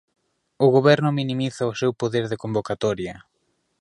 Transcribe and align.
O 0.65 0.67
Goberno 0.75 1.09
minimiza 1.19 1.71
o 1.71 1.77
seu 1.81 1.91
poder 2.01 2.25
de 2.31 2.39
convocatoria. 2.43 3.15